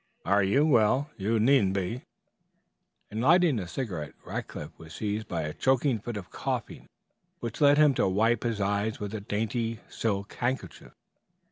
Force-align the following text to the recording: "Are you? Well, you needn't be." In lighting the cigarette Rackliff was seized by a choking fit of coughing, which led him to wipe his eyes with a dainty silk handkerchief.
"Are 0.25 0.41
you? 0.41 0.65
Well, 0.65 1.11
you 1.15 1.39
needn't 1.39 1.73
be." 1.75 2.01
In 3.11 3.21
lighting 3.21 3.57
the 3.57 3.67
cigarette 3.67 4.15
Rackliff 4.25 4.71
was 4.79 4.95
seized 4.95 5.27
by 5.27 5.43
a 5.43 5.53
choking 5.53 5.99
fit 5.99 6.17
of 6.17 6.31
coughing, 6.31 6.87
which 7.39 7.61
led 7.61 7.77
him 7.77 7.93
to 7.93 8.07
wipe 8.09 8.41
his 8.41 8.59
eyes 8.59 8.99
with 8.99 9.13
a 9.13 9.21
dainty 9.21 9.79
silk 9.91 10.33
handkerchief. 10.33 10.95